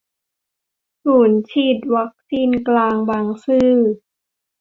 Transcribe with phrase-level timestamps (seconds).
[1.03, 3.75] ศูนย์ฉีดวัคซีนกลางบางซื่อ